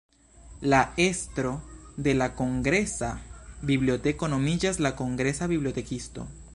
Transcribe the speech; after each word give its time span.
La 0.61 0.93
estro 0.97 1.61
de 2.05 2.15
la 2.21 2.29
Kongresa 2.39 3.11
Biblioteko 3.73 4.33
nomiĝas 4.35 4.83
la 4.87 4.97
Kongresa 5.05 5.51
Bibliotekisto. 5.55 6.31